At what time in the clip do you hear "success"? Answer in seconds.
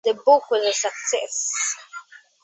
0.73-1.75